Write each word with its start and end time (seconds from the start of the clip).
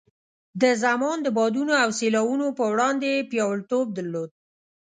د 0.61 0.63
زمان 0.83 1.17
د 1.23 1.27
بادونو 1.37 1.73
او 1.83 1.89
سیلاوونو 1.99 2.47
په 2.57 2.63
وړاندې 2.71 3.07
یې 3.15 3.27
پیاوړتوب 3.31 3.85
درلود. 3.97 4.29